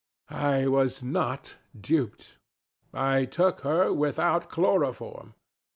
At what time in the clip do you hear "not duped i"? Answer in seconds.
1.03-3.25